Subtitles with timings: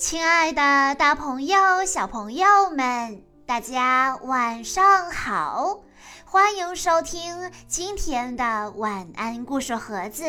[0.00, 5.80] 亲爱的，大朋友、小朋友们，大家晚上好！
[6.24, 10.24] 欢迎收听今天的晚安故事盒子，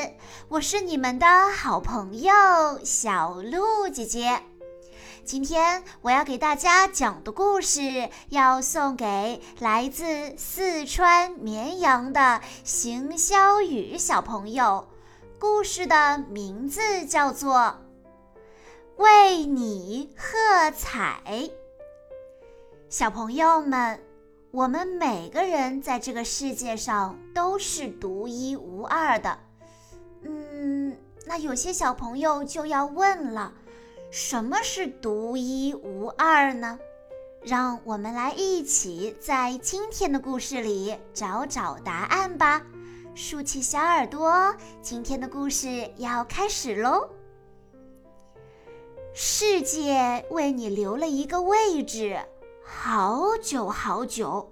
[0.49, 2.34] 我是你们的好朋友
[2.84, 4.44] 小鹿姐姐。
[5.24, 14.90] 今天我要给大家讲的故事，要送给来自四川绵阳的邢潇雨小朋友。
[15.40, 17.77] 故事的名字叫做。
[18.98, 21.49] 为你喝彩，
[22.89, 23.99] 小朋友们，
[24.52, 29.39] 我们每个人在这个世界上都是独一无二的。
[30.23, 33.53] 嗯，那有些小朋友就要问了，
[34.11, 36.77] 什么是独一无二呢？
[37.44, 42.61] 让我们来一起在今天的故事里找找答案吧。
[43.16, 47.09] 竖起小耳朵，今天的故事要开始喽。
[49.13, 52.17] 世界为你留了一个位置，
[52.63, 54.49] 好久好久，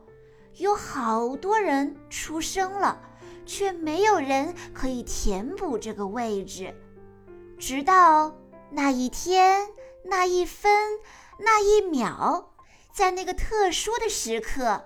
[0.56, 3.02] 有好多人出生了，
[3.46, 6.76] 却没有人可以填补这个位置。
[7.58, 8.36] 直到
[8.70, 9.70] 那一天、
[10.04, 11.00] 那一分、
[11.38, 12.54] 那一秒，
[12.92, 14.84] 在那个特殊的时刻，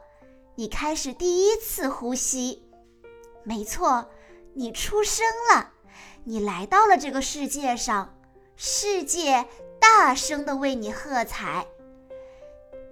[0.54, 2.64] 你开始第一次呼吸。
[3.44, 4.08] 没错，
[4.54, 5.72] 你出生了，
[6.26, 8.16] 你来到了这个世界上，
[8.66, 9.46] 世界。
[9.78, 11.68] 大声的为你喝彩！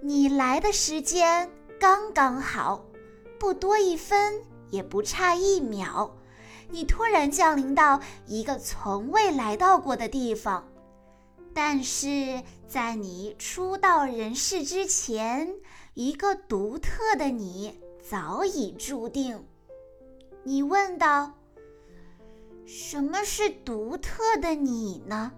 [0.02, 2.84] 你来的时间刚刚好，
[3.38, 6.14] 不多一分，也不差一秒。
[6.68, 10.68] 你突然降临到一个从未来到过的地方，
[11.54, 15.54] 但是在你初到人世之前，
[15.94, 19.42] 一个独特的你早已注定。
[20.44, 21.32] 你问道
[22.66, 25.32] ：“什么是独特的你呢？”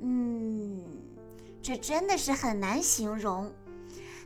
[0.00, 0.84] 嗯，
[1.60, 3.52] 这真的是很难形容。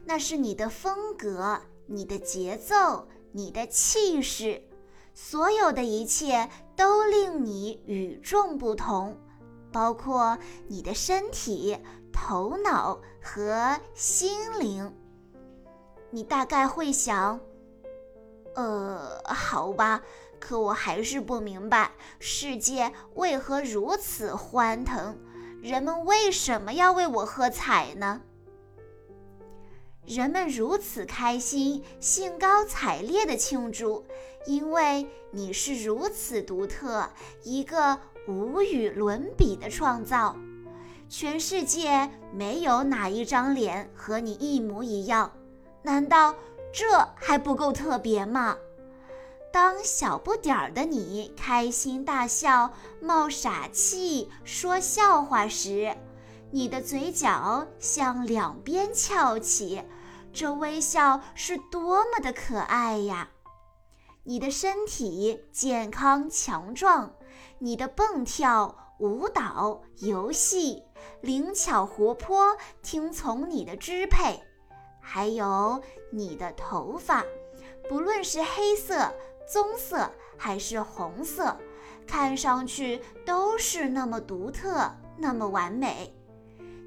[0.05, 4.63] 那是你的风格、你的节奏、你的气势，
[5.15, 9.17] 所有的一切都令你与众不同，
[9.71, 11.79] 包括你的身体、
[12.13, 14.93] 头脑和心灵。
[16.11, 17.41] 你大概会想，
[18.55, 20.03] 呃，好吧，
[20.39, 25.17] 可我还是不明白世界为何如此欢腾。
[25.63, 28.21] 人们为什么要为我喝彩呢？
[30.05, 34.05] 人们如此开心、兴高采烈地庆祝，
[34.45, 37.09] 因为你是如此独特，
[37.45, 37.97] 一个
[38.27, 40.37] 无与伦比的创造。
[41.09, 45.31] 全世界没有哪一张脸和你一模一样，
[45.83, 46.35] 难道
[46.73, 48.57] 这还不够特别吗？
[49.53, 55.95] 当小不点儿的你开心大笑、冒傻气、说笑话时，
[56.51, 59.83] 你的嘴角向两边翘起，
[60.33, 63.29] 这微笑是多么的可爱呀！
[64.25, 67.13] 你的身体健康强壮，
[67.59, 70.83] 你的蹦跳、舞蹈、游戏
[71.21, 74.43] 灵巧活泼，听从你的支配，
[74.99, 77.23] 还有你的头发，
[77.87, 79.13] 不论是黑色。
[79.53, 81.55] 棕色还是红色，
[82.07, 86.17] 看上去都是那么独特，那么完美。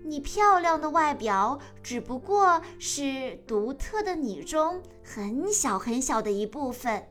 [0.03, 7.07] 你漂亮的外表只不过是独特的你中很小很小的一部分，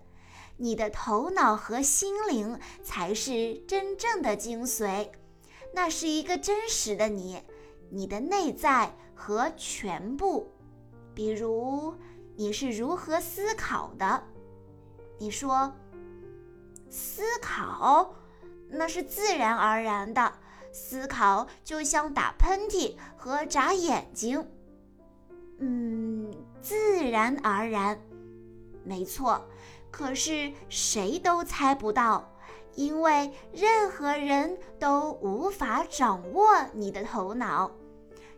[0.56, 5.08] 你的头脑和心灵才是真正的精髓。
[5.72, 7.40] 那是一个真实的你，
[7.90, 10.52] 你的内在和全部。
[11.14, 11.94] 比如，
[12.34, 14.24] 你是如何思考的？
[15.18, 15.72] 你说，
[16.90, 18.14] 思考
[18.68, 20.32] 那是自然而然的，
[20.72, 24.46] 思考就像打喷嚏和眨眼睛。
[25.58, 27.98] 嗯，自然而然，
[28.82, 29.44] 没错。
[29.90, 32.28] 可是谁都猜不到，
[32.74, 37.70] 因为任何人都无法掌握你的头脑。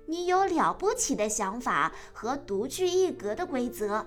[0.04, 4.06] 你有了不起的想法和独具一格的规则。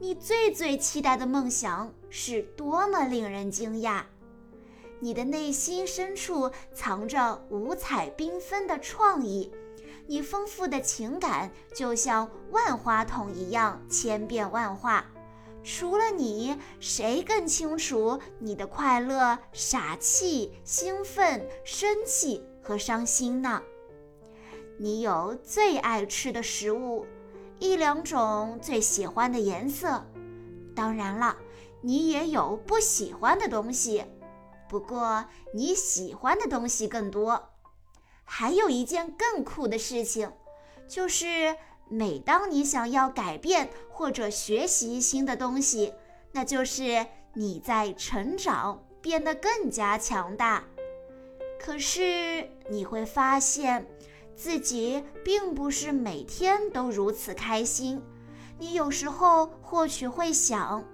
[0.00, 4.04] 你最最期待的梦想是多么令人惊讶！
[5.00, 9.52] 你的内心深处藏着五彩缤纷的创意，
[10.06, 15.04] 你丰富的情感就像万花筒一样千变万化。
[15.64, 23.60] 除了你，谁更清楚你的快乐、傻气、兴奋、生气和伤心呢？
[24.78, 27.04] 你有最爱吃的食物。
[27.58, 30.04] 一两种最喜欢的颜色，
[30.74, 31.36] 当然了，
[31.80, 34.04] 你也有不喜欢的东西，
[34.68, 37.50] 不过你喜欢的东西更多。
[38.24, 40.30] 还有一件更酷的事情，
[40.86, 41.56] 就是
[41.88, 45.94] 每当你想要改变或者学习新的东西，
[46.32, 50.64] 那就是你在成长，变得更加强大。
[51.58, 53.88] 可是你会发现，
[54.38, 58.00] 自己并不是每天都如此开心。
[58.60, 60.84] 你有时候或许会想：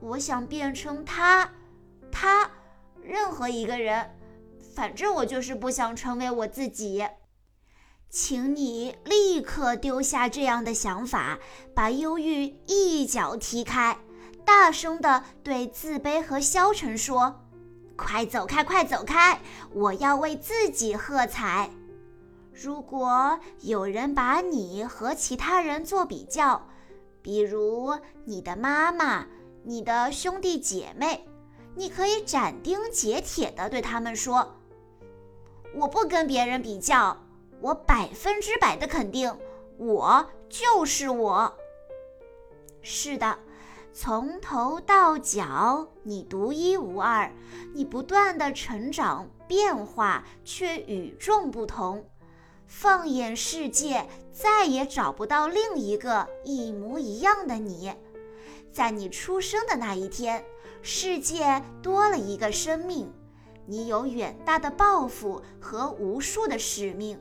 [0.00, 1.52] 我想变成他，
[2.10, 2.50] 他，
[3.00, 4.10] 任何一个人。
[4.74, 7.06] 反正我就是不想成为我自己，
[8.08, 11.38] 请你立刻丢下这样的想法，
[11.72, 13.96] 把忧郁一脚踢开，
[14.44, 17.42] 大声地对自卑和消沉说
[17.96, 19.40] ：“快走开，快走开！
[19.72, 21.70] 我要为自己喝彩。”
[22.52, 26.68] 如果有人把你和其他人做比较，
[27.22, 29.26] 比如你的妈妈、
[29.62, 31.28] 你的兄弟姐妹，
[31.74, 34.56] 你可以斩钉截铁地对他们说。
[35.74, 37.16] 我不跟别人比较，
[37.60, 39.32] 我百分之百的肯定，
[39.78, 41.56] 我就是我。
[42.82, 43.38] 是的，
[43.92, 47.32] 从头到脚你独一无二，
[47.72, 52.09] 你不断的成长变化却与众不同。
[52.72, 57.92] 放眼世界，再也找不到另一个一模一样的你。
[58.70, 60.44] 在你出生的那一天，
[60.80, 63.12] 世界多了一个生命。
[63.66, 67.20] 你有远大的抱负和无数的使命，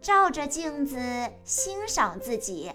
[0.00, 0.98] 照着镜子
[1.44, 2.72] 欣赏自己，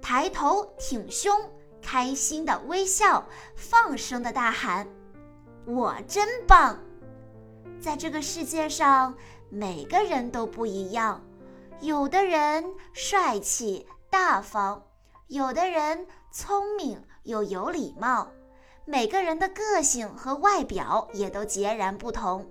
[0.00, 1.40] 抬头挺胸，
[1.82, 3.26] 开心的微笑，
[3.56, 4.88] 放声的大喊
[5.66, 6.78] ：“我真棒！”
[7.82, 9.16] 在这个世界上，
[9.50, 11.20] 每个人都不一样，
[11.80, 14.82] 有的人帅气大方，
[15.28, 18.32] 有的人聪明又有礼貌。
[18.84, 22.50] 每个人的个性和外表也都截然不同，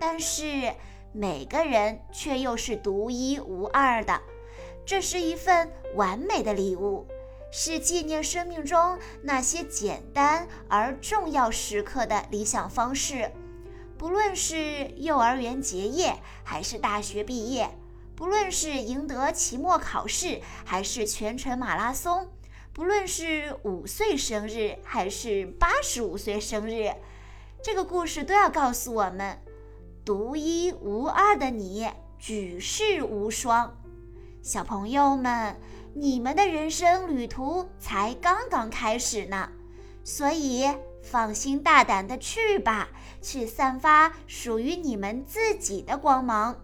[0.00, 0.72] 但是
[1.12, 4.22] 每个人却又是独一无二的。
[4.86, 7.06] 这是一份完美的礼物，
[7.52, 13.30] 是纪念生命中那些简单而重要时刻的理想方式。
[13.98, 17.66] 不论是幼儿园结业，还是大学毕业；
[18.22, 22.28] 不论是赢得期末考试，还是全程马拉松。
[22.72, 26.94] 不论是五岁生日还是八十五岁生日，
[27.64, 29.42] 这个故事都要告诉我们：
[30.04, 33.76] 独一无二的你，举世无双。
[34.40, 35.56] 小朋友们，
[35.92, 39.48] 你们的人生旅途才刚刚开始呢，
[40.04, 40.70] 所以
[41.02, 42.88] 放心大胆的去吧，
[43.20, 46.60] 去散发属于你们自己的光芒。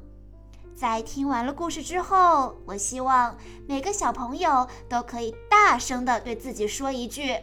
[0.78, 3.36] 在听完了故事之后，我希望
[3.66, 7.36] 每个小朋友都可以大声地对自己说一句：“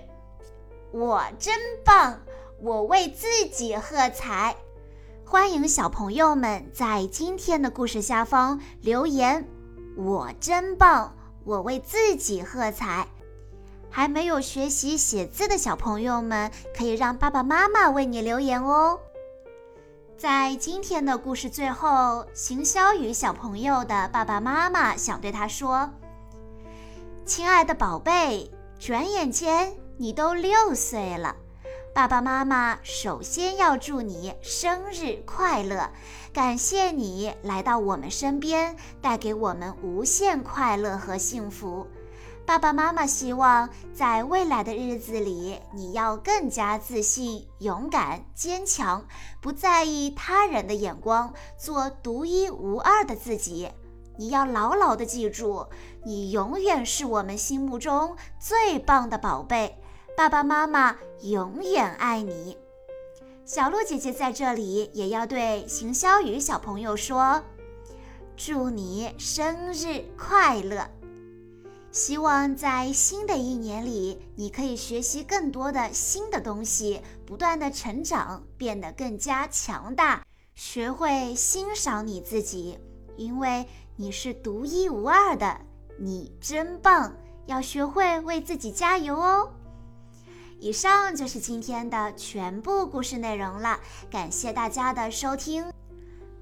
[0.94, 1.54] 我真
[1.84, 2.22] 棒！
[2.62, 4.56] 我为自己喝彩！”
[5.28, 9.46] 欢迎小朋友们在今天的故事下方留言
[9.98, 11.14] ：“我真棒！
[11.44, 13.06] 我为自己喝彩！”
[13.92, 18.98] 还没有学习写字的小朋友们，可以让爸爸妈妈为你留言哦。
[20.18, 25.90] 在今天的故事最后，邢潇雨小朋友的爸爸妈妈想对他说
[27.26, 31.36] ：“亲爱的宝贝，转眼间你都六岁了，
[31.94, 35.90] 爸爸妈妈首先要祝你生日快乐，
[36.32, 41.86] 感谢你来到我们身边，带给我们无限快乐和幸福。”
[42.46, 49.04] 爸爸妈妈希望在未来的日子里，你要更加自信、勇敢、坚强，
[49.42, 53.70] 不在意他人的眼光，做独一无二的自己。
[54.18, 55.66] 你要牢牢地记住，
[56.04, 59.78] 你永远是我们心目中最棒的宝贝。
[60.16, 62.58] 爸爸妈妈永远爱你。
[63.44, 67.44] 小鹿姐姐在这里也要对邢潇雨小朋友说
[68.38, 70.88] ：“祝你生日快乐！”
[71.96, 80.22] 希望在新的一年里，你可以学习更多的新的东西，不断的成长，变得更加强大，
[80.56, 82.78] 学会欣赏你自己，
[83.16, 85.62] 因为你是独一无二的，
[85.98, 87.16] 你真棒！
[87.46, 89.54] 要学会为自己加油哦。
[90.60, 93.80] 以上就是今天的全部故事内容了，
[94.12, 95.72] 感谢大家的收听。